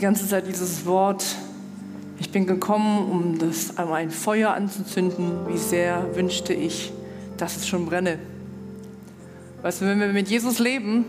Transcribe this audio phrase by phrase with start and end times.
[0.00, 1.24] ganze Zeit dieses Wort,
[2.18, 5.46] ich bin gekommen, um das um ein Feuer anzuzünden.
[5.46, 6.92] Wie sehr wünschte ich,
[7.36, 8.18] dass es schon brenne.
[9.62, 11.04] Weißt du, wenn wir mit Jesus leben,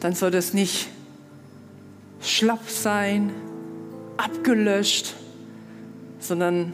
[0.00, 0.88] dann soll das nicht
[2.20, 3.30] schlapp sein,
[4.16, 5.14] abgelöscht,
[6.18, 6.72] sondern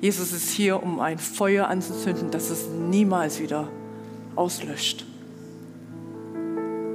[0.00, 3.68] Jesus ist hier, um ein Feuer anzuzünden, das es niemals wieder
[4.34, 5.06] auslöscht.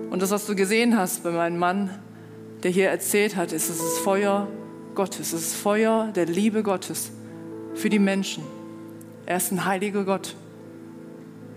[0.10, 1.92] Und das, was du gesehen hast bei meinem Mann,
[2.64, 4.48] der hier erzählt hat, ist, es das Feuer
[4.96, 7.12] Gottes, es ist Feuer der Liebe Gottes
[7.74, 8.44] für die Menschen.
[9.26, 10.36] Er ist ein heiliger Gott.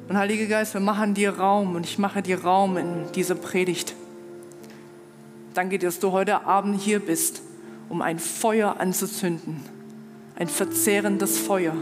[0.08, 3.94] Und Heiliger Geist, wir machen dir Raum und ich mache dir Raum in dieser Predigt.
[5.54, 7.42] Danke dir, dass du heute Abend hier bist,
[7.88, 9.62] um ein Feuer anzuzünden,
[10.36, 11.74] ein verzehrendes Feuer.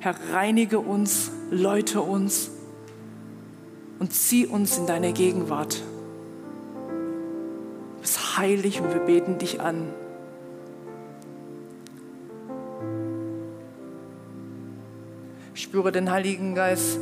[0.00, 2.50] Herr, reinige uns, läute uns
[3.98, 5.82] und zieh uns in deine Gegenwart.
[8.36, 9.92] Heilig und wir beten dich an.
[15.54, 16.98] Ich spüre den Heiligen Geist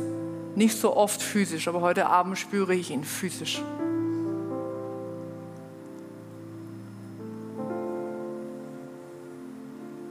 [0.55, 3.61] nicht so oft physisch, aber heute Abend spüre ich ihn physisch.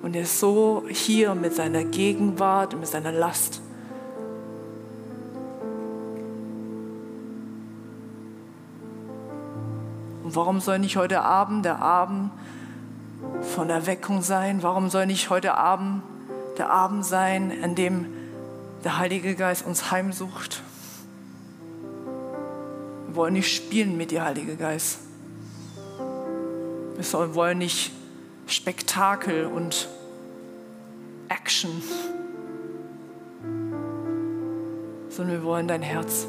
[0.02, 3.60] Und er ist so hier mit seiner Gegenwart, mit seiner Last.
[10.30, 12.30] Und warum soll nicht heute Abend der Abend
[13.56, 14.62] von Erweckung sein?
[14.62, 16.04] Warum soll nicht heute Abend
[16.56, 18.06] der Abend sein, an dem
[18.84, 20.62] der Heilige Geist uns heimsucht?
[23.08, 25.00] Wir wollen nicht spielen mit dir, Heilige Geist.
[26.96, 27.90] Wir wollen nicht
[28.46, 29.88] Spektakel und
[31.28, 31.82] Action,
[35.08, 36.28] sondern wir wollen dein Herz.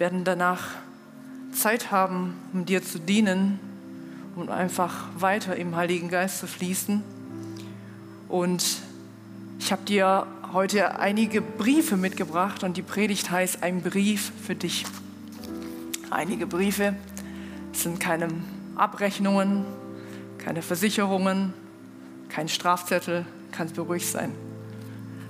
[0.00, 0.62] Werden danach
[1.52, 3.60] Zeit haben, um dir zu dienen
[4.34, 7.02] und einfach weiter im Heiligen Geist zu fließen.
[8.26, 8.78] Und
[9.58, 14.86] ich habe dir heute einige Briefe mitgebracht und die Predigt heißt ein Brief für dich.
[16.08, 16.94] Einige Briefe
[17.72, 18.28] sind keine
[18.76, 19.66] Abrechnungen,
[20.38, 21.52] keine Versicherungen,
[22.30, 24.32] kein Strafzettel, kannst beruhigt sein,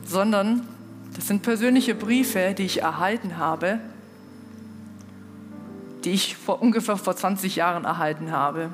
[0.07, 0.65] sondern
[1.17, 3.81] das sind persönliche Briefe, die ich erhalten habe
[6.05, 8.71] die ich vor ungefähr vor 20 Jahren erhalten habe.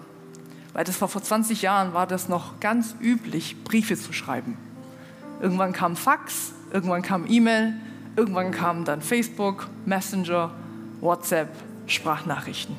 [0.73, 4.57] Weil das war vor 20 Jahren war das noch ganz üblich, Briefe zu schreiben.
[5.41, 7.75] Irgendwann kam Fax, irgendwann kam E-Mail,
[8.17, 10.51] irgendwann kam dann Facebook, Messenger,
[11.01, 11.49] WhatsApp,
[11.87, 12.77] Sprachnachrichten.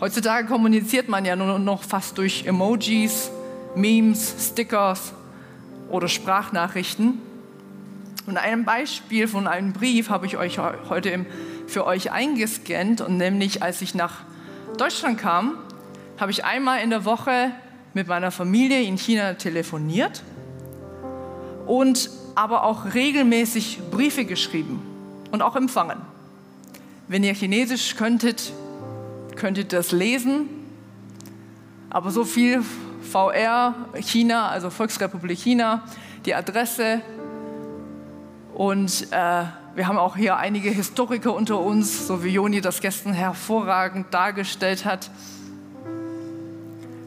[0.00, 3.30] Heutzutage kommuniziert man ja nur noch fast durch Emojis,
[3.74, 5.12] Memes, Stickers
[5.88, 7.14] oder Sprachnachrichten.
[8.26, 11.26] Und ein Beispiel von einem Brief habe ich euch heute im
[11.66, 13.00] für euch eingescannt.
[13.00, 14.22] Und nämlich, als ich nach
[14.76, 15.58] Deutschland kam,
[16.18, 17.52] habe ich einmal in der Woche
[17.94, 20.22] mit meiner Familie in China telefoniert
[21.66, 24.82] und aber auch regelmäßig Briefe geschrieben
[25.30, 26.00] und auch empfangen.
[27.08, 28.52] Wenn ihr Chinesisch könntet,
[29.36, 30.48] könntet ihr das lesen,
[31.88, 32.62] aber so viel
[33.10, 35.84] VR China, also Volksrepublik China,
[36.24, 37.00] die Adresse
[38.54, 39.44] und äh,
[39.76, 44.86] wir haben auch hier einige Historiker unter uns, so wie Joni das gestern hervorragend dargestellt
[44.86, 45.10] hat.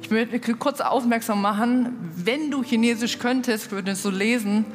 [0.03, 4.65] Ich möchte kurz aufmerksam machen, wenn du Chinesisch könntest, würdest du lesen,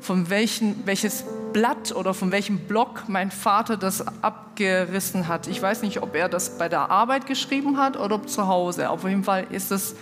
[0.00, 5.48] von welchen, welches Blatt oder von welchem Block mein Vater das abgerissen hat.
[5.48, 8.88] Ich weiß nicht, ob er das bei der Arbeit geschrieben hat oder zu Hause.
[8.88, 9.96] Auf jeden Fall ist es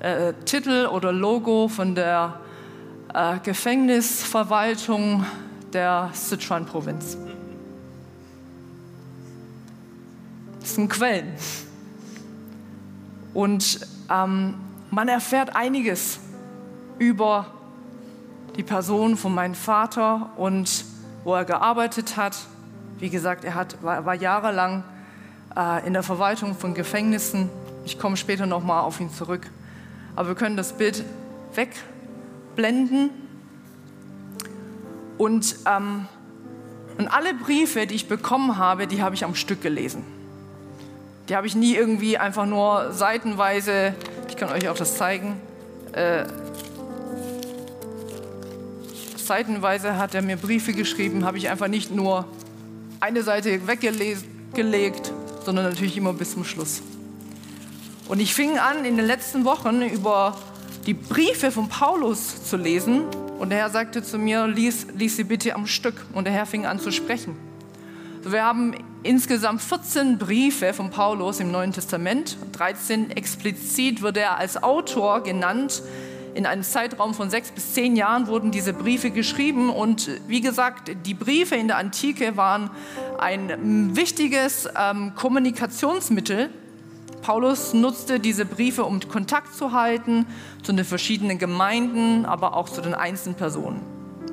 [0.00, 2.40] äh, Titel oder Logo von der
[3.14, 5.24] äh, Gefängnisverwaltung
[5.74, 7.16] der Sichuan-Provinz.
[10.60, 11.32] Das sind Quellen.
[13.34, 13.80] Und
[14.10, 14.54] ähm,
[14.90, 16.18] man erfährt einiges
[16.98, 17.46] über
[18.56, 20.84] die Person von meinem Vater und
[21.24, 22.36] wo er gearbeitet hat.
[22.98, 24.84] Wie gesagt, er hat, war, war jahrelang
[25.56, 27.48] äh, in der Verwaltung von Gefängnissen.
[27.84, 29.50] Ich komme später nochmal auf ihn zurück.
[30.14, 31.04] Aber wir können das Bild
[31.54, 33.10] wegblenden
[35.22, 36.08] und, ähm,
[36.98, 40.02] und alle Briefe, die ich bekommen habe, die habe ich am Stück gelesen.
[41.28, 43.94] Die habe ich nie irgendwie einfach nur seitenweise,
[44.28, 45.40] ich kann euch auch das zeigen,
[45.92, 46.24] äh,
[49.16, 52.26] seitenweise hat er mir Briefe geschrieben, habe ich einfach nicht nur
[52.98, 55.12] eine Seite weggelegt,
[55.44, 56.82] sondern natürlich immer bis zum Schluss.
[58.08, 60.36] Und ich fing an, in den letzten Wochen über
[60.84, 63.04] die Briefe von Paulus zu lesen.
[63.42, 66.06] Und der Herr sagte zu mir, lies, lies sie bitte am Stück.
[66.12, 67.36] Und der Herr fing an zu sprechen.
[68.22, 68.72] Wir haben
[69.02, 72.36] insgesamt 14 Briefe von Paulus im Neuen Testament.
[72.52, 75.82] 13 explizit wird er als Autor genannt.
[76.34, 79.70] In einem Zeitraum von sechs bis zehn Jahren wurden diese Briefe geschrieben.
[79.70, 82.70] Und wie gesagt, die Briefe in der Antike waren
[83.18, 86.48] ein wichtiges ähm, Kommunikationsmittel.
[87.22, 90.26] Paulus nutzte diese Briefe, um Kontakt zu halten
[90.62, 93.80] zu den verschiedenen Gemeinden, aber auch zu den einzelnen Personen.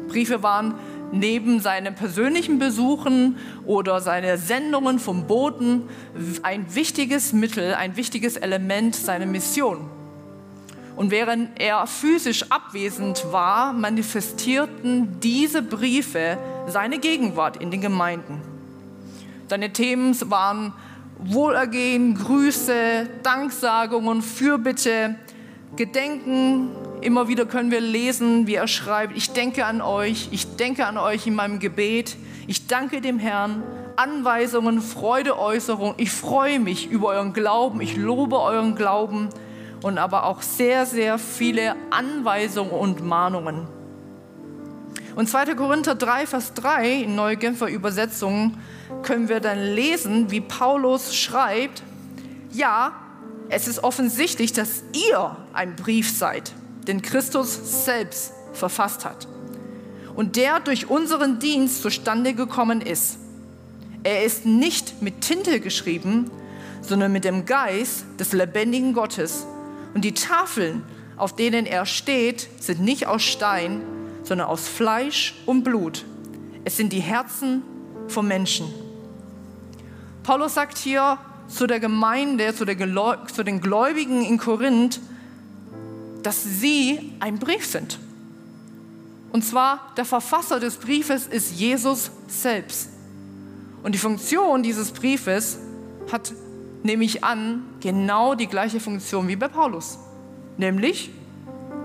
[0.07, 0.73] Briefe waren
[1.11, 5.83] neben seinen persönlichen Besuchen oder seine Sendungen vom Boten
[6.41, 9.89] ein wichtiges Mittel, ein wichtiges Element seiner Mission.
[10.95, 16.37] Und während er physisch abwesend war, manifestierten diese Briefe
[16.67, 18.41] seine Gegenwart in den Gemeinden.
[19.47, 20.73] Seine Themen waren
[21.19, 25.15] Wohlergehen, Grüße, Danksagungen, Fürbitte,
[25.75, 26.71] Gedenken,
[27.01, 30.97] Immer wieder können wir lesen, wie er schreibt, ich denke an euch, ich denke an
[30.97, 33.63] euch in meinem Gebet, ich danke dem Herrn,
[33.95, 39.29] Anweisungen, Freudeäußerung, ich freue mich über euren Glauben, ich lobe euren Glauben.
[39.81, 43.78] Und aber auch sehr, sehr viele Anweisungen und Mahnungen.
[45.19, 45.53] Und 2.
[45.55, 48.57] Korinther 3, Vers 3 in Neue Genfer Übersetzung
[49.01, 51.83] können wir dann lesen, wie Paulus schreibt,
[52.53, 52.93] ja,
[53.49, 56.53] es ist offensichtlich, dass ihr ein Brief seid,
[56.87, 59.27] den Christus selbst verfasst hat
[60.15, 63.17] und der durch unseren Dienst zustande gekommen ist.
[64.03, 66.31] Er ist nicht mit Tinte geschrieben,
[66.81, 69.45] sondern mit dem Geist des lebendigen Gottes.
[69.93, 70.81] Und die Tafeln,
[71.17, 73.81] auf denen er steht, sind nicht aus Stein,
[74.29, 76.05] sondern aus Fleisch und Blut.
[76.63, 77.63] Es sind die Herzen
[78.07, 78.71] von Menschen.
[80.21, 81.17] Paulus sagt hier
[81.47, 82.77] zu der Gemeinde, zu, der,
[83.33, 85.01] zu den Gläubigen in Korinth,
[86.21, 87.97] dass sie ein Brief sind.
[89.31, 92.89] Und zwar der Verfasser des Briefes ist Jesus selbst.
[93.81, 95.57] Und die Funktion dieses Briefes
[96.11, 96.33] hat,
[96.83, 99.97] nehme ich an, genau die gleiche Funktion wie bei Paulus.
[100.57, 101.09] Nämlich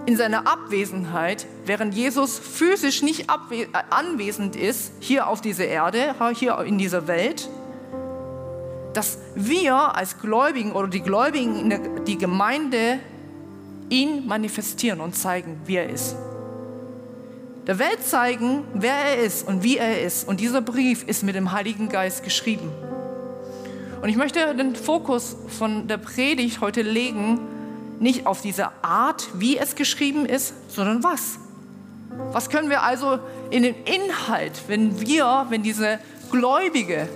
[0.05, 6.58] in seiner Abwesenheit, während Jesus physisch nicht äh, anwesend ist, hier auf dieser Erde, hier
[6.61, 7.49] in dieser Welt,
[8.93, 13.00] dass wir als Gläubigen oder die Gläubigen, die Gemeinde
[13.90, 16.16] ihn manifestieren und zeigen, wie er ist.
[17.67, 20.28] Der Welt zeigen, wer er ist und wie er ist.
[20.28, 22.70] Und dieser Brief ist mit dem Heiligen Geist geschrieben.
[24.02, 27.40] Und ich möchte den Fokus von der Predigt heute legen,
[28.00, 31.38] nicht auf diese Art, wie es geschrieben ist, sondern was.
[32.33, 33.19] Was können wir also
[33.51, 35.99] in den Inhalt, wenn wir, wenn diese
[36.31, 37.09] Gläubige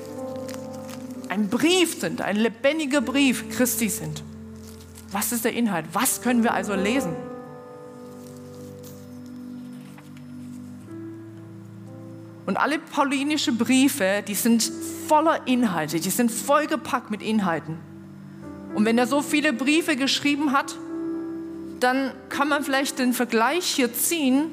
[1.28, 4.22] ein Brief sind, ein lebendiger Brief Christi sind,
[5.10, 5.86] was ist der Inhalt?
[5.92, 7.16] Was können wir also lesen?
[12.46, 14.72] Und alle paulinischen Briefe, die sind
[15.06, 17.78] voller Inhalte, die sind vollgepackt mit Inhalten.
[18.74, 20.74] Und wenn er so viele Briefe geschrieben hat,
[21.80, 24.50] dann kann man vielleicht den Vergleich hier ziehen,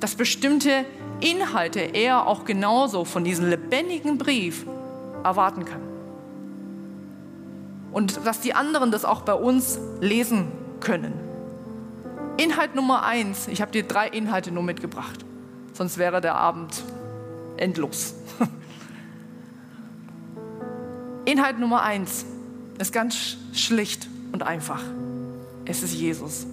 [0.00, 0.84] dass bestimmte
[1.20, 4.66] Inhalte er auch genauso von diesem lebendigen Brief
[5.24, 5.86] erwarten kann
[7.96, 10.48] und dass die anderen das auch bei uns lesen
[10.80, 11.14] können.
[12.36, 15.24] Inhalt Nummer eins, ich habe dir drei Inhalte nur mitgebracht,
[15.72, 16.84] sonst wäre der Abend
[17.56, 18.14] endlos.
[21.24, 22.26] Inhalt Nummer eins
[22.78, 24.82] ist ganz schlicht und einfach.
[25.64, 26.46] Es ist Jesus.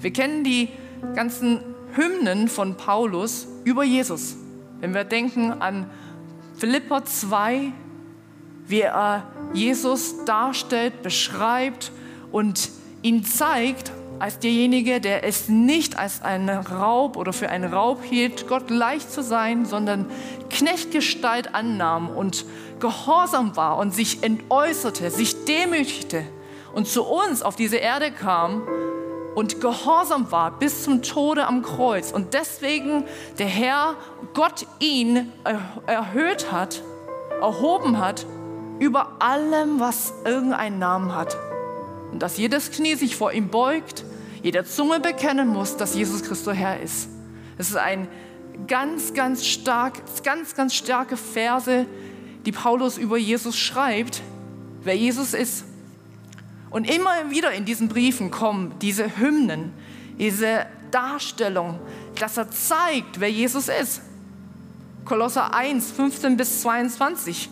[0.00, 0.68] Wir kennen die
[1.16, 1.58] ganzen
[1.94, 4.36] Hymnen von Paulus über Jesus.
[4.80, 5.90] Wenn wir denken an
[6.56, 7.72] Philippa 2,
[8.66, 11.92] wie er Jesus darstellt, beschreibt
[12.30, 12.70] und
[13.02, 18.48] ihn zeigt als derjenige, der es nicht als einen Raub oder für einen Raub hielt,
[18.48, 20.06] Gott leicht zu sein, sondern
[20.50, 22.44] Knechtgestalt annahm und
[22.80, 26.24] gehorsam war und sich entäußerte, sich demütigte
[26.74, 28.62] und zu uns auf diese Erde kam
[29.38, 33.04] und gehorsam war bis zum Tode am Kreuz und deswegen
[33.38, 33.94] der Herr
[34.34, 35.32] Gott ihn
[35.86, 36.82] erhöht hat,
[37.40, 38.26] erhoben hat
[38.80, 41.36] über allem, was irgendeinen Namen hat.
[42.10, 44.04] Und dass jedes Knie sich vor ihm beugt,
[44.42, 47.08] jeder Zunge bekennen muss, dass Jesus Christus Herr ist.
[47.58, 48.08] Es ist ein
[48.66, 51.86] ganz, ganz stark, ganz, ganz starke Verse,
[52.44, 54.20] die Paulus über Jesus schreibt,
[54.82, 55.62] wer Jesus ist.
[56.70, 59.72] Und immer wieder in diesen Briefen kommen diese Hymnen,
[60.18, 61.78] diese Darstellung,
[62.18, 64.02] dass er zeigt, wer Jesus ist.
[65.04, 67.48] Kolosser 1, 15 bis 22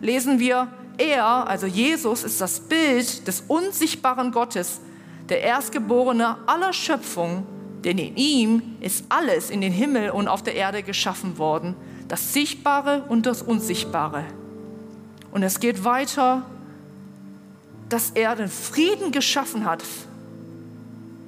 [0.00, 4.80] lesen wir, er, also Jesus, ist das Bild des unsichtbaren Gottes,
[5.28, 7.46] der Erstgeborene aller Schöpfung,
[7.84, 11.76] denn in ihm ist alles in den Himmel und auf der Erde geschaffen worden,
[12.08, 14.24] das Sichtbare und das Unsichtbare.
[15.32, 16.46] Und es geht weiter,
[17.88, 19.82] dass er den Frieden geschaffen hat,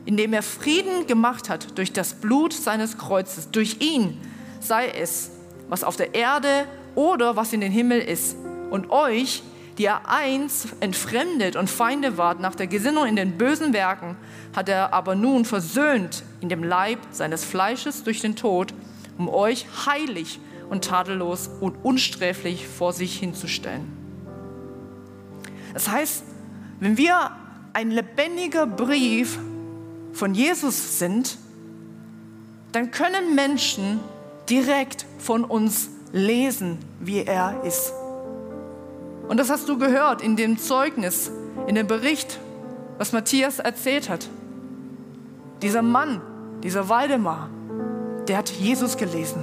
[0.04, 3.50] indem er Frieden gemacht hat durch das Blut seines Kreuzes.
[3.50, 4.18] Durch ihn
[4.60, 5.30] sei es,
[5.68, 8.36] was auf der Erde oder was in den Himmel ist.
[8.70, 9.42] Und euch,
[9.76, 14.16] die er einst entfremdet und Feinde wart nach der Gesinnung in den bösen Werken,
[14.56, 18.74] hat er aber nun versöhnt in dem Leib seines Fleisches durch den Tod,
[19.18, 23.98] um euch heilig und tadellos und unsträflich vor sich hinzustellen.
[25.74, 26.24] Das heißt,
[26.80, 27.30] wenn wir
[27.72, 29.38] ein lebendiger Brief
[30.12, 31.38] von Jesus sind,
[32.72, 34.00] dann können Menschen
[34.48, 37.92] direkt von uns lesen, wie er ist.
[39.28, 41.30] Und das hast du gehört in dem Zeugnis,
[41.66, 42.38] in dem Bericht,
[42.96, 44.28] was Matthias erzählt hat.
[45.62, 46.20] Dieser Mann,
[46.62, 47.50] dieser Waldemar,
[48.26, 49.42] der hat Jesus gelesen.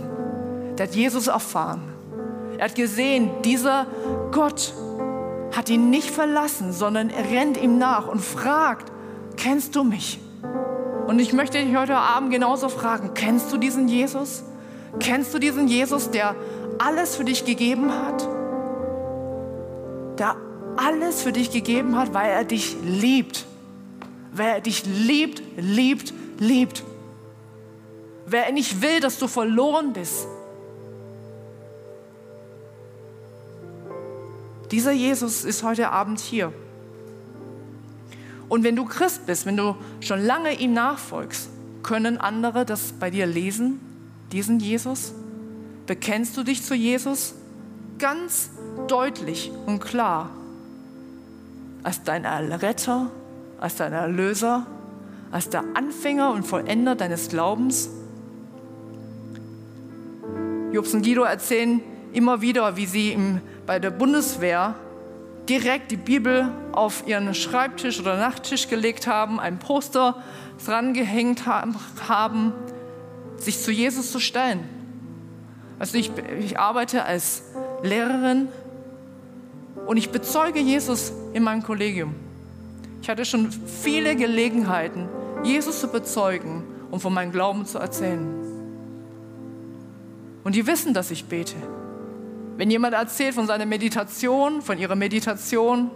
[0.77, 1.81] Der hat Jesus erfahren.
[2.57, 3.85] Er hat gesehen, dieser
[4.31, 4.73] Gott
[5.55, 8.91] hat ihn nicht verlassen, sondern er rennt ihm nach und fragt,
[9.37, 10.19] kennst du mich?
[11.07, 14.43] Und ich möchte dich heute Abend genauso fragen, kennst du diesen Jesus?
[14.99, 16.35] Kennst du diesen Jesus, der
[16.77, 18.27] alles für dich gegeben hat?
[20.19, 20.35] Der
[20.77, 23.45] alles für dich gegeben hat, weil er dich liebt.
[24.33, 26.83] Weil er dich liebt, liebt, liebt.
[28.25, 30.27] Wer er nicht will, dass du verloren bist.
[34.71, 36.51] Dieser Jesus ist heute Abend hier.
[38.49, 41.49] Und wenn du Christ bist, wenn du schon lange ihm nachfolgst,
[41.83, 43.79] können andere das bei dir lesen,
[44.31, 45.13] diesen Jesus?
[45.85, 47.35] Bekennst du dich zu Jesus?
[47.99, 48.49] Ganz
[48.87, 50.29] deutlich und klar.
[51.83, 53.11] Als dein Retter,
[53.59, 54.65] als dein Erlöser,
[55.31, 57.89] als der Anfänger und Vollender deines Glaubens?
[60.71, 61.81] Jobs und Guido erzählen
[62.13, 64.75] immer wieder, wie sie im, bei der Bundeswehr
[65.49, 70.21] direkt die Bibel auf ihren Schreibtisch oder Nachttisch gelegt haben, ein Poster
[70.65, 72.53] dran gehängt haben,
[73.37, 74.63] sich zu Jesus zu stellen.
[75.77, 77.43] Also ich, ich arbeite als
[77.83, 78.47] Lehrerin
[79.85, 82.15] und ich bezeuge Jesus in meinem Kollegium.
[83.01, 85.07] Ich hatte schon viele Gelegenheiten,
[85.43, 88.25] Jesus zu bezeugen und von meinem Glauben zu erzählen.
[90.43, 91.55] Und die wissen, dass ich bete.
[92.57, 95.91] Wenn jemand erzählt von seiner Meditation, von ihrer Meditation,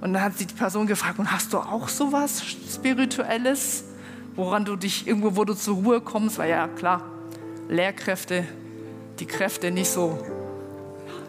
[0.00, 3.84] und dann hat sie die Person gefragt, und hast du auch sowas Spirituelles,
[4.36, 7.02] woran du dich irgendwo, wo du zur Ruhe kommst, weil ja klar,
[7.68, 8.44] Lehrkräfte,
[9.18, 10.18] die Kräfte nicht so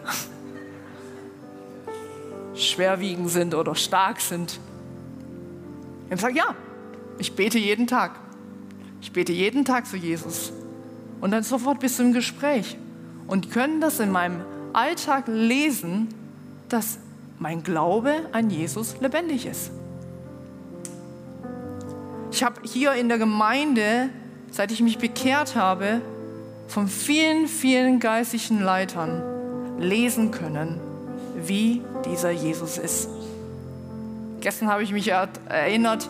[2.54, 4.60] schwerwiegend sind oder stark sind.
[6.06, 6.54] Ich gesagt, ja,
[7.18, 8.18] ich bete jeden Tag.
[9.00, 10.52] Ich bete jeden Tag zu Jesus.
[11.20, 12.76] Und dann sofort bist du im Gespräch
[13.32, 14.42] und können das in meinem
[14.74, 16.08] Alltag lesen,
[16.68, 16.98] dass
[17.38, 19.70] mein Glaube an Jesus lebendig ist.
[22.30, 24.10] Ich habe hier in der Gemeinde,
[24.50, 26.02] seit ich mich bekehrt habe,
[26.68, 29.22] von vielen, vielen geistlichen Leitern
[29.78, 30.78] lesen können,
[31.34, 33.08] wie dieser Jesus ist.
[34.42, 36.06] Gestern habe ich mich erinnert,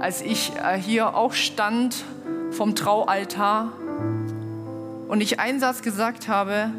[0.00, 2.04] als ich äh, hier auch stand
[2.50, 3.70] vom Traualtar
[5.08, 6.70] und ich einen Satz gesagt habe,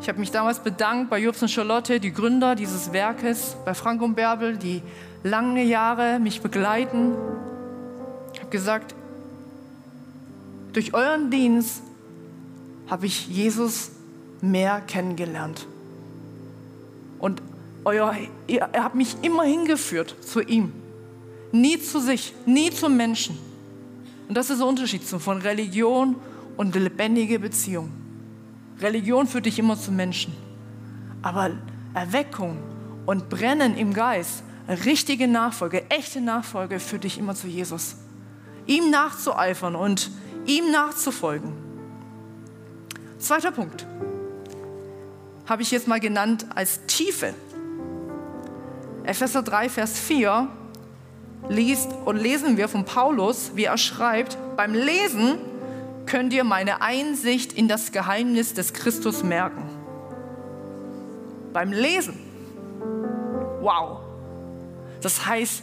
[0.00, 4.02] ich habe mich damals bedankt bei Jobs und Charlotte, die Gründer dieses Werkes, bei Frank
[4.02, 4.82] und Bärbel, die
[5.22, 7.12] lange Jahre mich begleiten.
[8.34, 8.96] Ich habe gesagt,
[10.72, 11.82] durch euren Dienst
[12.88, 13.92] habe ich Jesus
[14.40, 15.66] mehr kennengelernt.
[17.20, 17.40] Und
[17.84, 18.14] euer,
[18.48, 20.72] ihr, ihr habt mich immer hingeführt zu ihm.
[21.52, 23.38] Nie zu sich, nie zum Menschen.
[24.28, 26.16] Und das ist der Unterschied von Religion
[26.56, 27.90] und lebendige Beziehung.
[28.80, 30.34] Religion führt dich immer zu Menschen.
[31.22, 31.50] Aber
[31.94, 32.58] Erweckung
[33.06, 34.42] und Brennen im Geist,
[34.84, 37.96] richtige Nachfolge, echte Nachfolge führt dich immer zu Jesus.
[38.66, 40.10] Ihm nachzueifern und
[40.46, 41.52] ihm nachzufolgen.
[43.18, 43.86] Zweiter Punkt
[45.46, 47.34] habe ich jetzt mal genannt als Tiefe.
[49.04, 50.48] Epheser 3, Vers 4
[51.48, 55.38] liest und lesen wir von Paulus, wie er schreibt, beim Lesen
[56.06, 59.68] könnt ihr meine Einsicht in das Geheimnis des Christus merken.
[61.52, 62.18] Beim Lesen.
[63.60, 64.00] Wow.
[65.00, 65.62] Das heißt,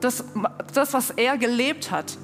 [0.00, 0.24] das,
[0.74, 2.16] das, was er gelebt hat,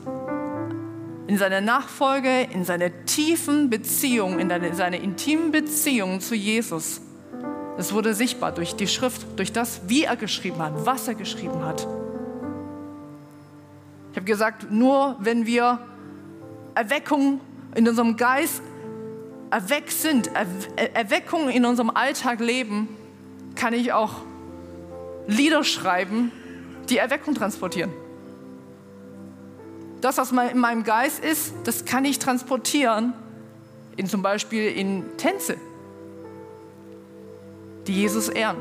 [1.26, 7.02] in seiner Nachfolge, in seiner tiefen Beziehung, in seiner intimen Beziehung zu Jesus,
[7.78, 11.64] Es wurde sichtbar durch die Schrift, durch das, wie er geschrieben hat, was er geschrieben
[11.64, 11.86] hat.
[14.18, 15.78] Ich habe gesagt, nur wenn wir
[16.74, 17.40] Erweckung
[17.76, 18.62] in unserem Geist
[19.48, 20.28] erweckt sind,
[20.92, 22.88] Erweckung in unserem Alltag leben,
[23.54, 24.22] kann ich auch
[25.28, 26.32] Lieder schreiben,
[26.88, 27.92] die Erweckung transportieren.
[30.00, 33.12] Das, was in meinem Geist ist, das kann ich transportieren,
[33.94, 35.58] in zum Beispiel in Tänze,
[37.86, 38.56] die Jesus ehren.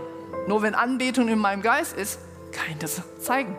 [0.48, 2.20] Nur wenn Anbetung in meinem Geist ist,
[2.52, 3.56] kann ich das zeigen.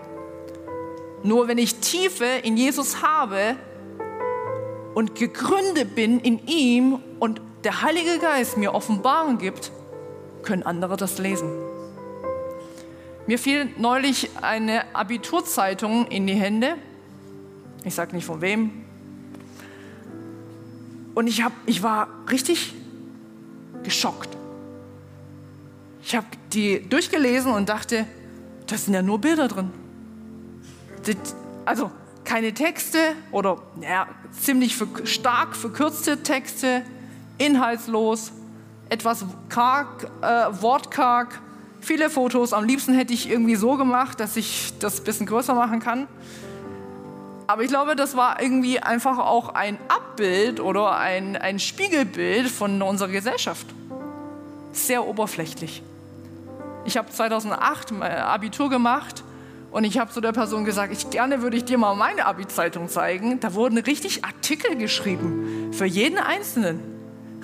[1.23, 3.57] Nur wenn ich Tiefe in Jesus habe
[4.95, 9.73] und gegründet bin in ihm und der Heilige Geist mir Offenbarung gibt,
[10.43, 11.51] können andere das lesen.
[13.27, 16.77] Mir fiel neulich eine Abiturzeitung in die Hände.
[17.85, 18.71] Ich sage nicht von wem.
[21.15, 22.75] Und ich, hab, ich war richtig
[23.83, 24.31] geschockt.
[26.03, 28.07] Ich habe die durchgelesen und dachte,
[28.67, 29.71] da sind ja nur Bilder drin.
[31.65, 31.91] Also
[32.25, 32.99] keine Texte
[33.31, 36.83] oder ja, ziemlich stark verkürzte Texte,
[37.39, 38.33] inhaltslos,
[38.91, 40.27] etwas karg, äh,
[40.63, 41.41] wortkarg,
[41.81, 42.53] viele Fotos.
[42.53, 46.07] Am liebsten hätte ich irgendwie so gemacht, dass ich das ein bisschen größer machen kann.
[47.47, 52.83] Aber ich glaube, das war irgendwie einfach auch ein Abbild oder ein, ein Spiegelbild von
[52.83, 53.67] unserer Gesellschaft.
[54.73, 55.83] Sehr oberflächlich.
[56.85, 59.25] Ich habe 2008 Abitur gemacht
[59.71, 62.89] und ich habe zu der Person gesagt, ich gerne würde ich dir mal meine Abi-Zeitung
[62.89, 63.39] zeigen.
[63.41, 66.81] Da wurden richtig Artikel geschrieben für jeden Einzelnen.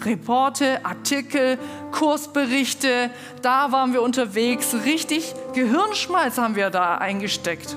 [0.04, 1.58] Reporte, Artikel,
[1.92, 3.10] Kursberichte,
[3.42, 4.74] da waren wir unterwegs.
[4.84, 7.76] Richtig Gehirnschmalz haben wir da eingesteckt.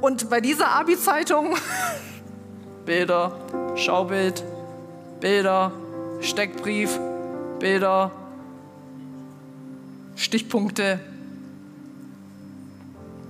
[0.00, 1.56] Und bei dieser Abi-Zeitung
[2.86, 3.32] Bilder,
[3.76, 4.42] Schaubild,
[5.20, 5.72] Bilder,
[6.20, 6.98] Steckbrief,
[7.58, 8.10] Bilder,
[10.16, 11.00] Stichpunkte.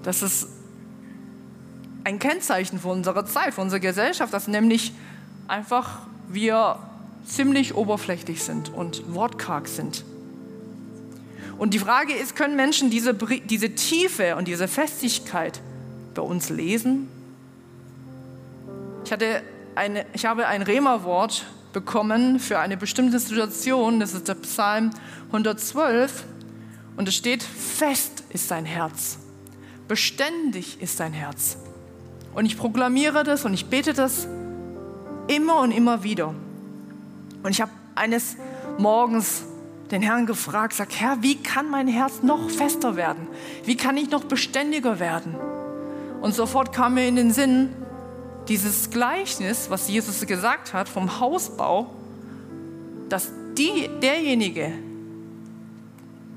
[0.04, 0.48] Das ist
[2.04, 4.92] ein Kennzeichen für unsere Zeit, für unsere Gesellschaft, dass nämlich
[5.48, 6.78] einfach wir
[7.26, 10.04] ziemlich oberflächlich sind und wortkarg sind.
[11.56, 15.60] Und die Frage ist, können Menschen diese, diese Tiefe und diese Festigkeit
[16.14, 17.08] bei uns lesen?
[19.04, 19.42] Ich, hatte
[19.74, 24.90] eine, ich habe ein Rema-Wort bekommen für eine bestimmte Situation, das ist der Psalm
[25.26, 26.24] 112
[26.96, 29.18] und es steht, fest ist sein Herz,
[29.88, 31.56] beständig ist sein Herz.
[32.34, 34.26] Und ich proklamiere das und ich bete das
[35.28, 36.34] immer und immer wieder.
[37.42, 38.36] Und ich habe eines
[38.78, 39.44] Morgens
[39.90, 43.26] den Herrn gefragt, sag, Herr, wie kann mein Herz noch fester werden?
[43.64, 45.36] Wie kann ich noch beständiger werden?
[46.20, 47.68] Und sofort kam mir in den Sinn
[48.48, 51.90] dieses Gleichnis, was Jesus gesagt hat vom Hausbau,
[53.08, 54.72] dass die, derjenige,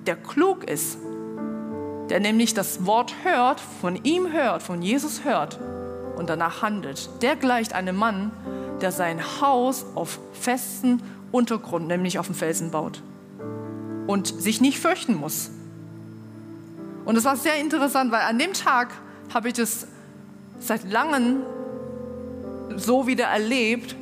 [0.06, 0.98] der klug ist,
[2.10, 5.60] der nämlich das Wort hört, von ihm hört, von Jesus hört
[6.16, 8.32] und danach handelt, der gleicht einem Mann,
[8.82, 13.02] der sein Haus auf festen Untergrund, nämlich auf dem Felsen baut
[14.08, 15.52] und sich nicht fürchten muss.
[17.06, 18.90] Und es war sehr interessant, weil an dem Tag
[19.34, 19.88] habe ich das
[20.60, 21.42] seit langem
[22.76, 23.96] so wieder erlebt,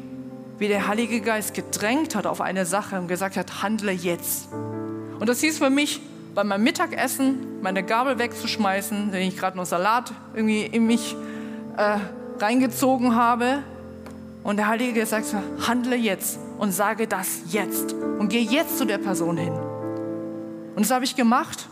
[0.57, 4.47] wie der Heilige Geist gedrängt hat auf eine Sache und gesagt hat, handle jetzt.
[5.19, 6.01] Und das hieß für mich,
[6.35, 11.15] bei meinem Mittagessen meine Gabel wegzuschmeißen, wenn ich gerade noch Salat irgendwie in mich
[11.77, 11.97] äh,
[12.39, 13.63] reingezogen habe
[14.43, 15.33] und der Heilige sagt,
[15.65, 19.53] handle jetzt und sage das jetzt und gehe jetzt zu der Person hin.
[20.75, 21.69] Und das habe ich gemacht.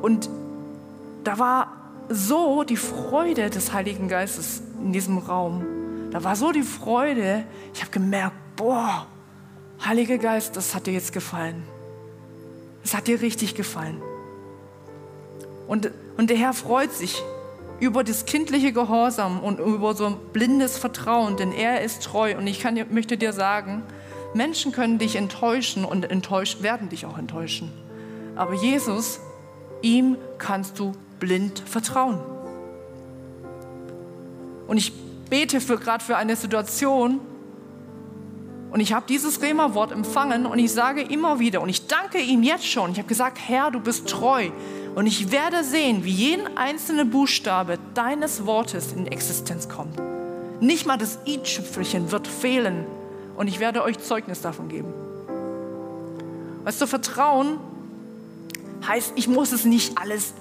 [0.00, 0.30] Und
[1.24, 1.72] da war
[2.08, 5.66] so die Freude des Heiligen Geistes in diesem Raum.
[6.12, 7.44] Da war so die Freude.
[7.74, 9.06] Ich habe gemerkt, boah,
[9.84, 11.64] Heiliger Geist, das hat dir jetzt gefallen.
[12.88, 14.00] Das hat dir richtig gefallen.
[15.66, 17.22] Und, und der Herr freut sich
[17.80, 22.34] über das kindliche Gehorsam und über so ein blindes Vertrauen, denn er ist treu.
[22.38, 23.82] Und ich kann, möchte dir sagen,
[24.32, 27.70] Menschen können dich enttäuschen und enttäuscht werden dich auch enttäuschen.
[28.36, 29.20] Aber Jesus,
[29.82, 32.18] ihm kannst du blind vertrauen.
[34.66, 34.94] Und ich
[35.28, 37.20] bete für gerade für eine Situation
[38.70, 42.42] und ich habe dieses Rema-Wort empfangen und ich sage immer wieder und ich danke ihm
[42.42, 42.92] jetzt schon.
[42.92, 44.50] Ich habe gesagt, Herr, du bist treu.
[44.94, 49.96] Und ich werde sehen, wie jeden einzelnen Buchstabe deines Wortes in Existenz kommt.
[50.60, 52.84] Nicht mal das i-Tüpfelchen wird fehlen.
[53.36, 54.92] Und ich werde euch Zeugnis davon geben.
[56.64, 57.58] Weißt du, Vertrauen
[58.86, 60.34] heißt, ich muss es nicht alles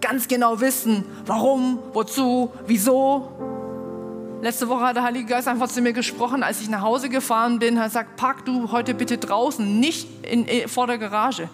[0.00, 1.04] ganz genau wissen.
[1.24, 3.51] Warum, wozu, wieso.
[4.42, 7.60] Letzte Woche hat der Heilige Geist einfach zu mir gesprochen, als ich nach Hause gefahren
[7.60, 7.76] bin.
[7.76, 11.48] Er sagt, park du heute bitte draußen, nicht in, in, vor der Garage.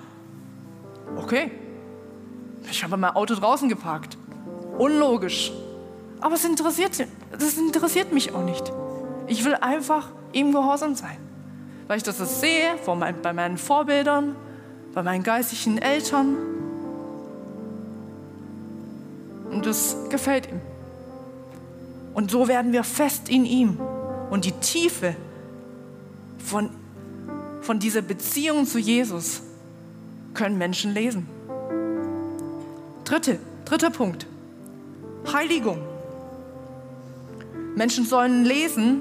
[1.19, 1.51] Okay.
[2.71, 4.17] Ich habe mein Auto draußen geparkt.
[4.79, 5.53] Unlogisch.
[6.23, 8.73] Aber es interessiert, das interessiert mich auch nicht.
[9.27, 11.19] Ich will einfach ihm gehorsam sein.
[11.89, 14.35] Weil ich das sehe mein, bei meinen Vorbildern,
[14.95, 16.39] bei meinen geistlichen Eltern.
[19.51, 20.68] Und das gefällt ihm.
[22.19, 23.79] Und so werden wir fest in ihm.
[24.29, 25.15] Und die Tiefe
[26.45, 26.69] von,
[27.61, 29.43] von dieser Beziehung zu Jesus
[30.35, 31.29] können Menschen lesen.
[33.05, 34.27] Dritte, dritter Punkt.
[35.33, 35.79] Heiligung.
[37.77, 39.01] Menschen sollen lesen,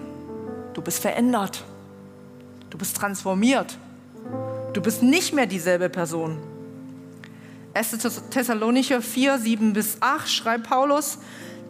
[0.75, 1.63] du bist verändert.
[2.69, 3.79] Du bist transformiert.
[4.73, 6.37] Du bist nicht mehr dieselbe Person.
[7.73, 7.97] 1.
[8.29, 11.17] Thessalonicher 4, 7 bis 8 schreibt Paulus,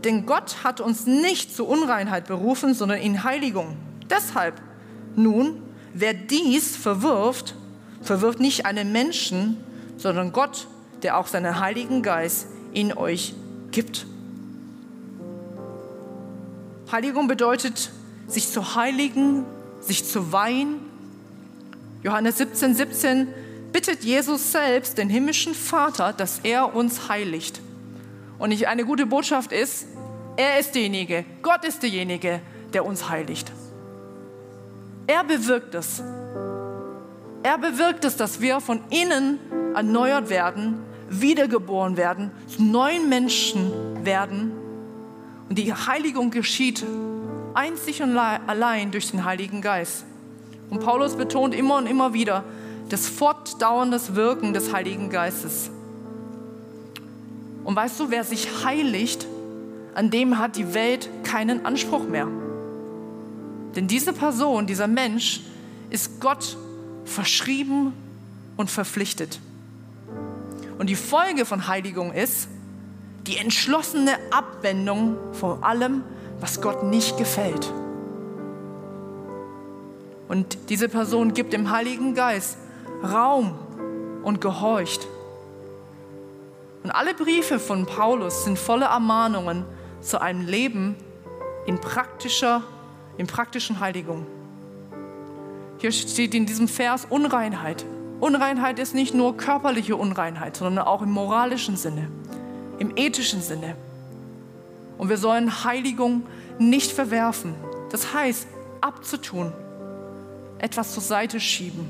[0.04, 3.76] denn Gott hat uns nicht zur Unreinheit berufen, sondern in Heiligung.
[4.10, 4.62] Deshalb
[5.16, 5.62] nun,
[5.94, 7.56] wer dies verwirft,
[8.02, 9.58] verwirft nicht einen Menschen,
[9.98, 10.68] sondern Gott,
[11.04, 13.34] der auch seinen Heiligen Geist in euch
[13.72, 14.06] gibt.
[16.92, 17.92] Heiligung bedeutet,
[18.28, 19.46] sich zu heiligen,
[19.82, 20.80] sich zu weihen.
[22.04, 23.28] Johannes 17, 17
[23.74, 27.62] bittet Jesus selbst den himmlischen Vater, dass er uns heiligt.
[28.40, 29.88] Und nicht eine gute Botschaft ist,
[30.36, 32.42] er ist derjenige, Gott ist derjenige,
[32.74, 33.52] der uns heiligt.
[35.08, 36.04] Er bewirkt es.
[37.44, 39.40] Er bewirkt es, dass wir von innen
[39.74, 43.72] erneuert werden, wiedergeboren werden, zu neuen Menschen
[44.04, 44.52] werden.
[45.50, 46.84] Und die Heiligung geschieht
[47.54, 50.06] einzig und allein durch den Heiligen Geist.
[50.70, 52.44] Und Paulus betont immer und immer wieder
[52.90, 55.72] das fortdauernde Wirken des Heiligen Geistes.
[57.68, 59.28] Und weißt du, wer sich heiligt,
[59.94, 62.26] an dem hat die Welt keinen Anspruch mehr.
[63.76, 65.42] Denn diese Person, dieser Mensch
[65.90, 66.56] ist Gott
[67.04, 67.92] verschrieben
[68.56, 69.42] und verpflichtet.
[70.80, 72.48] Und die Folge von Heiligung ist
[73.28, 76.04] die entschlossene Abwendung von allem,
[76.40, 77.74] was Gott nicht gefällt.
[80.30, 82.58] Und diese Person gibt dem Heiligen Geist
[83.04, 83.56] Raum
[84.24, 85.06] und gehorcht.
[86.88, 89.66] Und alle Briefe von Paulus sind voller Ermahnungen
[90.00, 90.96] zu einem Leben
[91.66, 92.64] in praktischer,
[93.18, 94.26] in praktischen Heiligung.
[95.80, 97.84] Hier steht in diesem Vers Unreinheit.
[98.22, 102.10] Unreinheit ist nicht nur körperliche Unreinheit, sondern auch im moralischen Sinne,
[102.80, 103.76] im ethischen Sinne.
[104.98, 106.26] Und wir sollen Heiligung
[106.58, 107.54] nicht verwerfen.
[107.90, 108.48] Das heißt,
[108.80, 109.52] abzutun,
[110.58, 111.86] etwas zur Seite schieben,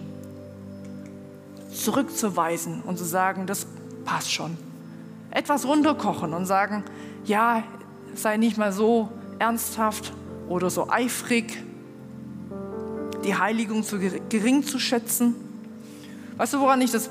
[1.71, 3.67] zurückzuweisen und zu sagen, das
[4.03, 4.57] passt schon
[5.32, 6.84] etwas runterkochen und sagen,
[7.26, 7.63] ja,
[8.13, 9.10] sei nicht mal so
[9.40, 10.13] ernsthaft
[10.48, 11.63] oder so eifrig,
[13.24, 15.36] die Heiligung zu gering zu schätzen.
[16.38, 17.10] Weißt du, woran ich das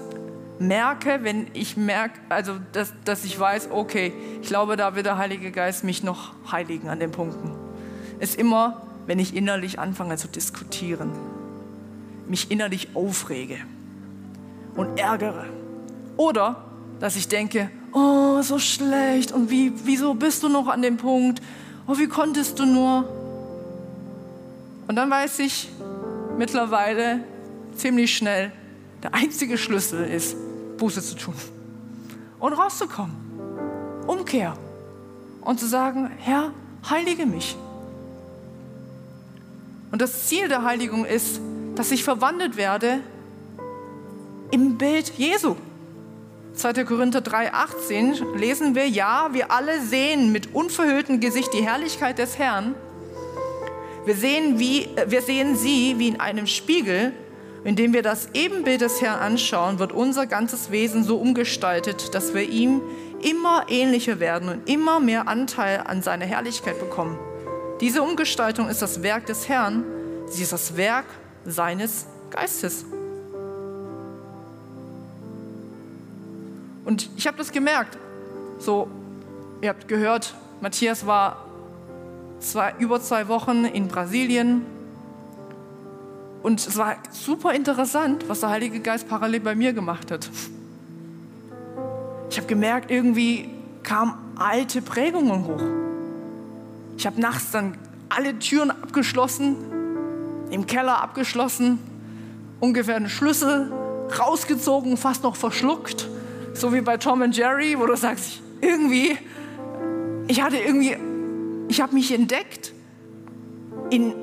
[0.58, 5.18] merke, wenn ich merke, also dass, dass ich weiß, okay, ich glaube, da wird der
[5.18, 7.52] Heilige Geist mich noch heiligen an den Punkten.
[8.18, 11.10] Ist immer, wenn ich innerlich anfange zu diskutieren,
[12.26, 13.58] mich innerlich aufrege
[14.74, 15.44] und ärgere.
[16.16, 16.64] Oder
[16.98, 21.40] dass ich denke, oh, so schlecht und wie, wieso bist du noch an dem Punkt?
[21.86, 23.08] Oh, wie konntest du nur?
[24.86, 25.70] Und dann weiß ich
[26.36, 27.20] mittlerweile
[27.74, 28.52] ziemlich schnell,
[29.02, 30.36] der einzige Schlüssel ist,
[30.76, 31.34] Buße zu tun
[32.38, 33.16] und rauszukommen.
[34.06, 34.56] Umkehr
[35.40, 36.52] und zu sagen, Herr,
[36.88, 37.56] heilige mich.
[39.90, 41.40] Und das Ziel der Heiligung ist,
[41.74, 43.00] dass ich verwandelt werde
[44.50, 45.56] im Bild Jesu.
[46.56, 46.84] 2.
[46.84, 52.74] Korinther 3,18 lesen wir, ja, wir alle sehen mit unverhülltem Gesicht die Herrlichkeit des Herrn.
[54.06, 57.12] Wir sehen, wie, äh, wir sehen sie wie in einem Spiegel.
[57.64, 62.48] Indem wir das Ebenbild des Herrn anschauen, wird unser ganzes Wesen so umgestaltet, dass wir
[62.48, 62.80] ihm
[63.20, 67.18] immer ähnlicher werden und immer mehr Anteil an seiner Herrlichkeit bekommen.
[67.80, 69.84] Diese Umgestaltung ist das Werk des Herrn,
[70.28, 71.06] sie ist das Werk
[71.44, 72.84] seines Geistes.
[76.86, 77.98] Und ich habe das gemerkt.
[78.60, 78.88] So,
[79.60, 81.44] ihr habt gehört, Matthias war
[82.38, 84.64] zwei, über zwei Wochen in Brasilien.
[86.44, 90.30] Und es war super interessant, was der Heilige Geist parallel bei mir gemacht hat.
[92.30, 93.50] Ich habe gemerkt, irgendwie
[93.82, 95.62] kamen alte Prägungen hoch.
[96.98, 97.76] Ich habe nachts dann
[98.08, 99.56] alle Türen abgeschlossen,
[100.50, 101.80] im Keller abgeschlossen,
[102.60, 103.72] ungefähr einen Schlüssel
[104.16, 106.08] rausgezogen, fast noch verschluckt
[106.60, 109.16] so wie bei Tom und Jerry, wo du sagst, irgendwie,
[110.28, 110.96] ich hatte irgendwie,
[111.68, 112.72] ich habe mich entdeckt
[113.90, 114.14] in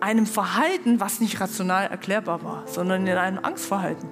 [0.00, 4.08] einem Verhalten, was nicht rational erklärbar war, sondern in einem Angstverhalten.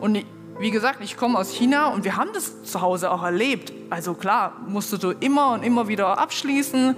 [0.00, 0.24] Und
[0.58, 3.72] wie gesagt, ich komme aus China und wir haben das zu Hause auch erlebt.
[3.90, 6.96] Also klar, musst du immer und immer wieder abschließen.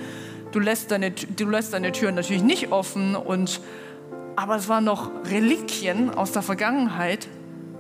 [0.53, 3.15] Du lässt deine, du lässt deine Türen natürlich nicht offen.
[3.17, 3.61] Und,
[4.37, 7.29] aber es waren noch Reliquien aus der Vergangenheit,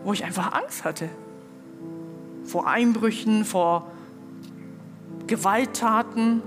[0.04, 1.08] wo ich einfach Angst hatte.
[2.46, 3.90] Vor Einbrüchen, vor
[5.26, 6.42] Gewalttaten.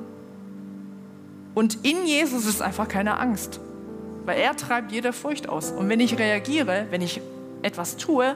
[1.55, 3.59] Und in Jesus ist einfach keine Angst,
[4.25, 5.71] weil er treibt jede Furcht aus.
[5.71, 7.21] Und wenn ich reagiere, wenn ich
[7.61, 8.35] etwas tue,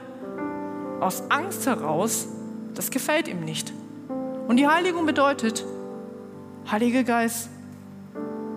[1.00, 2.28] aus Angst heraus,
[2.74, 3.72] das gefällt ihm nicht.
[4.48, 5.64] Und die Heiligung bedeutet,
[6.70, 7.50] Heiliger Geist,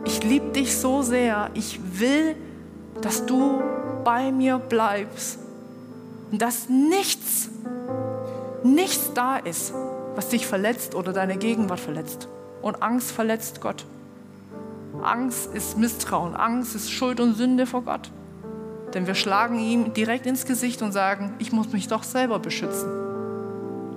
[0.06, 2.36] ich liebe dich so sehr, ich will,
[3.02, 3.62] dass du
[4.04, 5.40] bei mir bleibst
[6.32, 7.50] und dass nichts,
[8.76, 9.74] nichts da ist,
[10.16, 12.28] was dich verletzt oder deine Gegenwart verletzt.
[12.62, 13.86] Und Angst verletzt Gott.
[15.04, 18.12] Angst ist Misstrauen, Angst ist Schuld und Sünde vor Gott.
[18.94, 22.90] Denn wir schlagen ihm direkt ins Gesicht und sagen, ich muss mich doch selber beschützen,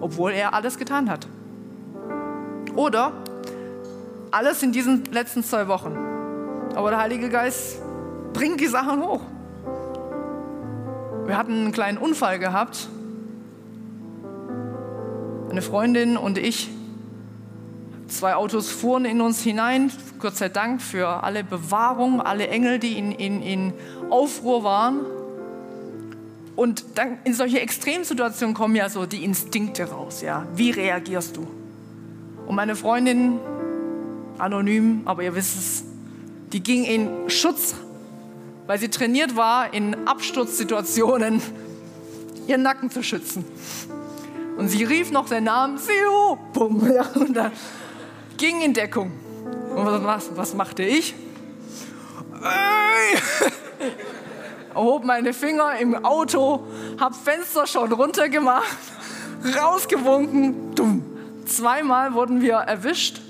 [0.00, 1.26] obwohl er alles getan hat.
[2.76, 3.12] Oder
[4.30, 5.96] alles in diesen letzten zwei Wochen.
[6.74, 7.80] Aber der Heilige Geist
[8.32, 9.22] bringt die Sachen hoch.
[11.26, 12.88] Wir hatten einen kleinen Unfall gehabt.
[15.50, 16.70] Eine Freundin und ich
[18.10, 22.98] Zwei Autos fuhren in uns hinein, Gott sei Dank für alle Bewahrung, alle Engel, die
[22.98, 23.72] in, in, in
[24.10, 25.06] Aufruhr waren.
[26.56, 30.22] Und dann in solche Extremsituationen kommen ja so die Instinkte raus.
[30.22, 30.44] Ja?
[30.56, 31.46] Wie reagierst du?
[32.48, 33.38] Und meine Freundin,
[34.38, 35.84] anonym, aber ihr wisst es,
[36.52, 37.76] die ging in Schutz,
[38.66, 41.40] weil sie trainiert war, in Absturzsituationen
[42.48, 43.44] ihren Nacken zu schützen.
[44.60, 47.50] Und sie rief noch den Namen Siu, bumm, ja, und da
[48.36, 49.10] ging in Deckung.
[49.74, 51.14] Und was, was machte ich?
[54.74, 56.66] Erhob meine Finger im Auto,
[57.00, 58.76] hab Fenster schon runtergemacht,
[59.58, 61.04] rausgewunken, dumm.
[61.46, 63.22] Zweimal wurden wir erwischt.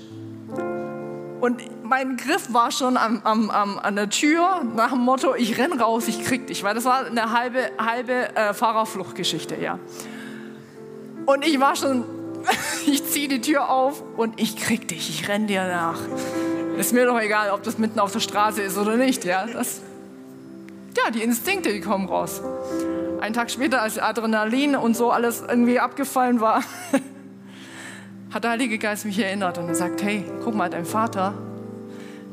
[1.39, 5.57] Und mein Griff war schon am, am, am, an der Tür nach dem Motto, ich
[5.57, 6.65] renn raus, ich krieg dich.
[6.65, 9.79] Weil das war eine halbe, halbe äh, Fahrerfluchtgeschichte, ja.
[11.25, 12.03] Und ich war schon
[12.85, 15.99] ich ziehe die Tür auf und ich krieg dich, ich renn dir nach.
[16.77, 19.25] Ist mir doch egal, ob das mitten auf der Straße ist oder nicht.
[19.25, 19.81] Ja, das,
[20.97, 22.41] ja die Instinkte, die kommen raus.
[23.19, 26.63] Einen Tag später, als Adrenalin und so alles irgendwie abgefallen war,
[28.31, 31.33] hat der Heilige Geist mich erinnert und gesagt, hey, guck mal, dein Vater,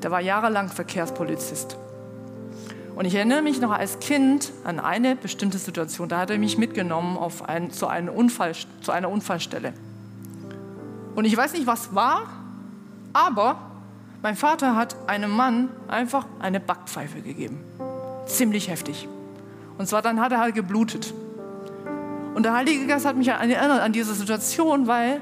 [0.03, 1.77] der war jahrelang Verkehrspolizist.
[2.99, 6.09] Und ich erinnere mich noch als Kind an eine bestimmte Situation.
[6.09, 9.73] Da hat er mich mitgenommen auf ein, zu, Unfall, zu einer Unfallstelle.
[11.15, 12.27] Und ich weiß nicht, was war,
[13.13, 13.57] aber
[14.21, 17.61] mein Vater hat einem Mann einfach eine Backpfeife gegeben.
[18.27, 19.07] Ziemlich heftig.
[19.79, 21.15] Und zwar dann hat er halt geblutet.
[22.35, 25.21] Und der Heilige Geist hat mich erinnert an diese Situation, weil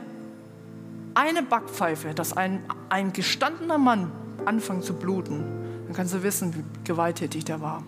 [1.12, 4.10] eine Backpfeife, dass ein, ein gestandener Mann
[4.46, 7.82] anfängt zu bluten, dann kannst du wissen, wie gewalttätig der war.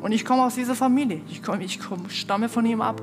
[0.00, 1.20] Und ich komme aus dieser Familie.
[1.28, 3.02] Ich, komm, ich komm, stamme von ihm ab.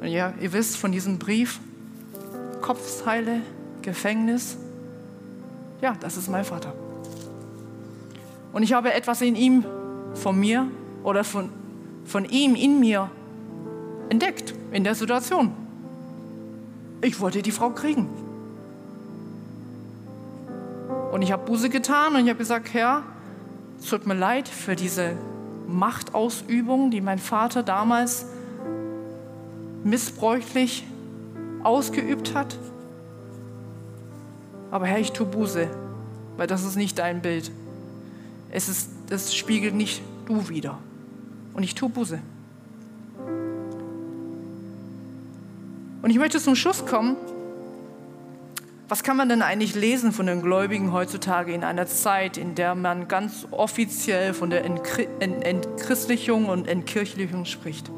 [0.00, 1.60] Und ja, ihr wisst von diesem Brief,
[2.62, 3.42] Kopfteile,
[3.82, 4.56] Gefängnis.
[5.80, 6.72] Ja, das ist mein Vater.
[8.52, 9.64] Und ich habe etwas in ihm
[10.14, 10.66] von mir
[11.02, 11.50] oder von,
[12.04, 13.10] von ihm in mir
[14.08, 15.52] entdeckt in der Situation.
[17.00, 18.08] Ich wollte die Frau kriegen.
[21.12, 23.02] Und ich habe Buße getan und ich habe gesagt, Herr,
[23.78, 25.12] es tut mir leid für diese
[25.68, 28.24] Machtausübung, die mein Vater damals
[29.84, 30.84] missbräuchlich
[31.62, 32.56] ausgeübt hat.
[34.70, 35.68] Aber Herr, ich tue Buße,
[36.38, 37.52] weil das ist nicht dein Bild.
[38.50, 40.78] Es, ist, es spiegelt nicht du wieder.
[41.52, 42.20] Und ich tue Buße.
[46.00, 47.16] Und ich möchte zum Schluss kommen.
[48.88, 52.74] Was kann man denn eigentlich lesen von den Gläubigen heutzutage in einer Zeit, in der
[52.74, 57.90] man ganz offiziell von der Entchristlichung und Entkirchlichung spricht?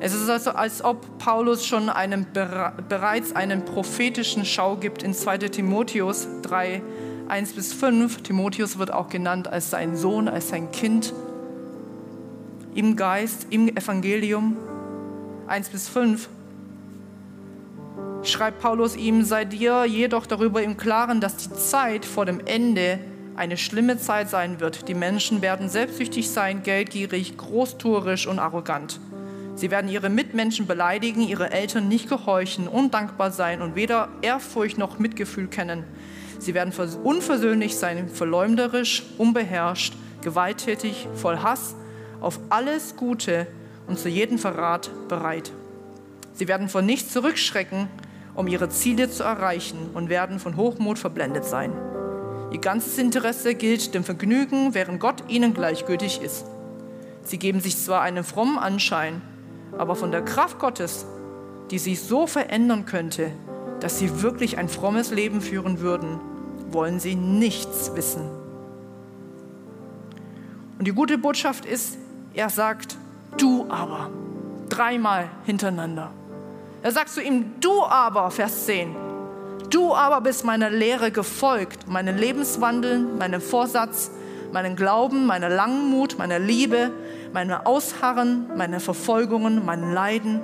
[0.00, 5.38] Es ist also, als ob Paulus schon einem, bereits einen prophetischen Schau gibt in 2
[5.38, 6.82] Timotheus 3,
[7.28, 8.22] 1 bis 5.
[8.22, 11.14] Timotheus wird auch genannt als sein Sohn, als sein Kind
[12.74, 14.56] im Geist, im Evangelium.
[15.46, 16.28] 1 bis 5
[18.24, 22.98] schreibt Paulus ihm, sei dir jedoch darüber im Klaren, dass die Zeit vor dem Ende
[23.36, 24.88] eine schlimme Zeit sein wird.
[24.88, 29.00] Die Menschen werden selbstsüchtig sein, geldgierig, großtuerisch und arrogant.
[29.54, 34.98] Sie werden ihre Mitmenschen beleidigen, ihre Eltern nicht gehorchen, undankbar sein und weder Ehrfurcht noch
[34.98, 35.84] Mitgefühl kennen.
[36.38, 41.74] Sie werden unversöhnlich sein, verleumderisch, unbeherrscht, gewalttätig, voll Hass,
[42.20, 43.46] auf alles Gute
[43.86, 45.52] und zu jedem Verrat bereit.
[46.34, 47.88] Sie werden vor nichts zurückschrecken,
[48.34, 51.72] um ihre Ziele zu erreichen und werden von Hochmut verblendet sein.
[52.50, 56.46] Ihr ganzes Interesse gilt dem Vergnügen, während Gott ihnen gleichgültig ist.
[57.24, 59.22] Sie geben sich zwar einen frommen Anschein,
[59.78, 61.06] aber von der Kraft Gottes,
[61.70, 63.30] die sie so verändern könnte,
[63.80, 66.20] dass sie wirklich ein frommes Leben führen würden,
[66.70, 68.22] wollen sie nichts wissen.
[70.78, 71.96] Und die gute Botschaft ist,
[72.34, 72.96] er sagt,
[73.38, 74.10] du aber,
[74.68, 76.12] dreimal hintereinander.
[76.82, 78.96] Er sagt zu ihm, du aber, Vers 10,
[79.70, 84.10] du aber bist meiner Lehre gefolgt, meinen Lebenswandel, meinem Vorsatz,
[84.52, 86.90] meinen Glauben, meiner Langmut, meiner Liebe,
[87.32, 90.40] meinem Ausharren, meine Verfolgungen, meinen Leiden,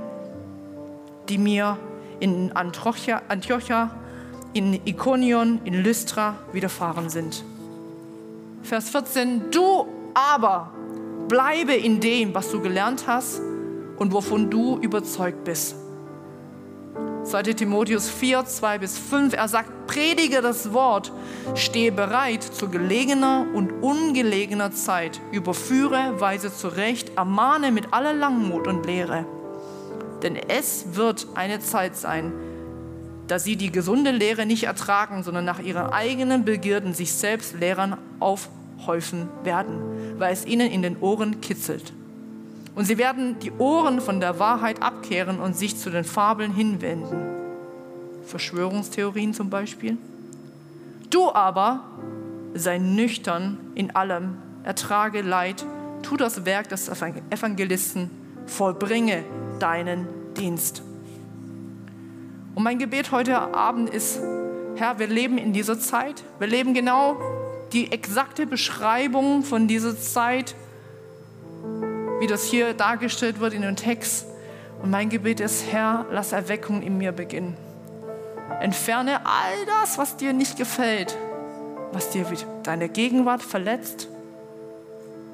[1.28, 1.76] die mir
[2.20, 3.90] in Antiochia, Antiochia,
[4.52, 7.44] in Ikonion, in Lystra widerfahren sind.
[8.62, 10.70] Vers 14, du aber
[11.26, 13.40] bleibe in dem, was du gelernt hast
[13.98, 15.74] und wovon du überzeugt bist.
[17.28, 21.12] 2 Timotheus 4, 2 bis 5, er sagt, predige das Wort,
[21.54, 28.86] stehe bereit zu gelegener und ungelegener Zeit, überführe, weise zurecht, ermahne mit aller Langmut und
[28.86, 29.26] Lehre.
[30.22, 32.32] Denn es wird eine Zeit sein,
[33.26, 37.98] da sie die gesunde Lehre nicht ertragen, sondern nach ihren eigenen Begierden sich selbst Lehrern
[38.20, 39.82] aufhäufen werden,
[40.18, 41.92] weil es ihnen in den Ohren kitzelt.
[42.74, 47.18] Und sie werden die Ohren von der Wahrheit abkehren und sich zu den Fabeln hinwenden.
[48.24, 49.96] Verschwörungstheorien zum Beispiel.
[51.10, 51.84] Du aber
[52.54, 55.64] sei nüchtern in allem, ertrage Leid,
[56.02, 58.10] tu das Werk des Evangelisten,
[58.46, 59.24] vollbringe
[59.58, 60.82] deinen Dienst.
[62.54, 64.20] Und mein Gebet heute Abend ist,
[64.76, 66.22] Herr, wir leben in dieser Zeit.
[66.38, 67.16] Wir leben genau
[67.72, 70.54] die exakte Beschreibung von dieser Zeit,
[72.20, 74.26] wie das hier dargestellt wird in dem Text.
[74.82, 77.56] Und mein Gebet ist, Herr, lass Erweckung in mir beginnen.
[78.60, 81.16] Entferne all das, was dir nicht gefällt,
[81.92, 82.26] was dir
[82.64, 84.08] deine Gegenwart verletzt,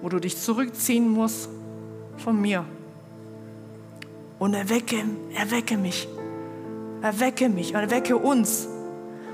[0.02, 1.48] wo du dich zurückziehen musst
[2.18, 2.64] von mir.
[4.38, 6.08] Und erwecke, erwecke mich.
[7.02, 8.68] Erwecke mich erwecke uns.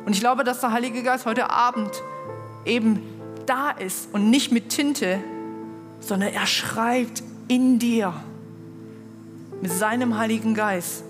[0.05, 1.91] Und ich glaube, dass der Heilige Geist heute Abend
[2.65, 3.03] eben
[3.47, 5.19] da ist und nicht mit Tinte,
[6.01, 8.15] sondern er schreibt in dir
[9.61, 11.03] mit seinem Heiligen Geist.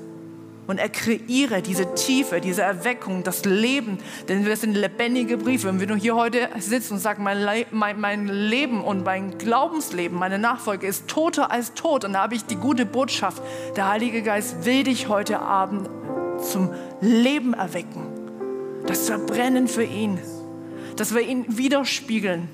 [0.66, 3.98] Und er kreiere diese Tiefe, diese Erweckung, das Leben.
[4.28, 5.68] Denn wir sind lebendige Briefe.
[5.68, 9.36] Und wenn du hier heute sitzt und sagst, mein, Le mein, mein Leben und mein
[9.36, 13.42] Glaubensleben, meine Nachfolge ist toter als tot, und da habe ich die gute Botschaft.
[13.76, 15.90] Der Heilige Geist will dich heute Abend
[16.40, 18.06] zum Leben erwecken.
[18.86, 20.18] Dass wir brennen für ihn.
[20.96, 22.48] Dass wir ihn widerspiegeln.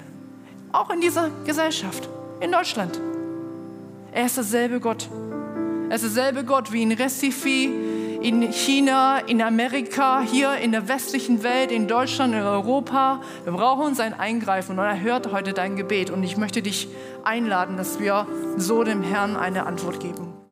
[0.72, 2.08] Auch in dieser Gesellschaft,
[2.40, 2.98] in Deutschland.
[4.16, 5.10] Er ist derselbe Gott.
[5.90, 7.68] Er ist derselbe Gott wie in Recife,
[8.22, 13.20] in China, in Amerika, hier in der westlichen Welt, in Deutschland, in Europa.
[13.44, 16.08] Wir brauchen sein Eingreifen und er hört heute dein Gebet.
[16.08, 16.88] Und ich möchte dich
[17.24, 18.26] einladen, dass wir
[18.56, 20.25] so dem Herrn eine Antwort geben.